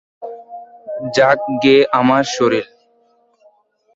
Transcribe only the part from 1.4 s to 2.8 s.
গে আমার শরীর।